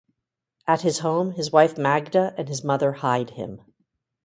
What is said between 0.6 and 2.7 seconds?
At his home, his wife Magda and his